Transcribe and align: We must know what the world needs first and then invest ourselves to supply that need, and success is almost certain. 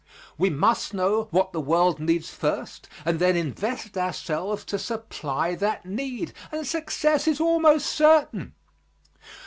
We 0.35 0.49
must 0.49 0.95
know 0.95 1.27
what 1.29 1.53
the 1.53 1.61
world 1.61 1.99
needs 1.99 2.31
first 2.31 2.89
and 3.05 3.19
then 3.19 3.37
invest 3.37 3.95
ourselves 3.95 4.65
to 4.65 4.79
supply 4.79 5.53
that 5.53 5.85
need, 5.85 6.33
and 6.51 6.65
success 6.65 7.27
is 7.27 7.39
almost 7.39 7.85
certain. 7.85 8.55